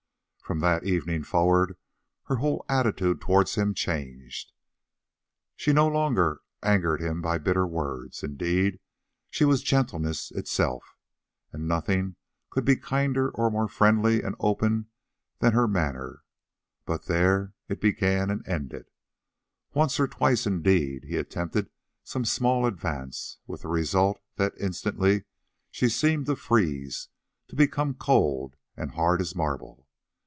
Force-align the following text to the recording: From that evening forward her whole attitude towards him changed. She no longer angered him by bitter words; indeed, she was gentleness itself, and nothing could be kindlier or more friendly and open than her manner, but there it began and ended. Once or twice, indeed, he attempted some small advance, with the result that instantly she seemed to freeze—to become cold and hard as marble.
From 0.43 0.59
that 0.59 0.83
evening 0.83 1.23
forward 1.23 1.77
her 2.23 2.35
whole 2.35 2.65
attitude 2.67 3.21
towards 3.21 3.55
him 3.55 3.73
changed. 3.73 4.51
She 5.55 5.71
no 5.71 5.87
longer 5.87 6.41
angered 6.61 6.99
him 6.99 7.21
by 7.21 7.37
bitter 7.37 7.65
words; 7.65 8.21
indeed, 8.21 8.81
she 9.29 9.45
was 9.45 9.63
gentleness 9.63 10.29
itself, 10.31 10.97
and 11.53 11.69
nothing 11.69 12.17
could 12.49 12.65
be 12.65 12.75
kindlier 12.75 13.29
or 13.29 13.49
more 13.49 13.69
friendly 13.69 14.21
and 14.21 14.35
open 14.41 14.87
than 15.39 15.53
her 15.53 15.69
manner, 15.69 16.25
but 16.85 17.05
there 17.05 17.53
it 17.69 17.79
began 17.79 18.29
and 18.29 18.45
ended. 18.45 18.89
Once 19.73 20.01
or 20.01 20.07
twice, 20.09 20.45
indeed, 20.45 21.05
he 21.05 21.15
attempted 21.15 21.69
some 22.03 22.25
small 22.25 22.65
advance, 22.65 23.37
with 23.47 23.61
the 23.61 23.69
result 23.69 24.19
that 24.35 24.51
instantly 24.59 25.23
she 25.69 25.87
seemed 25.87 26.25
to 26.25 26.35
freeze—to 26.35 27.55
become 27.55 27.93
cold 27.93 28.57
and 28.75 28.91
hard 28.95 29.21
as 29.21 29.33
marble. 29.33 29.87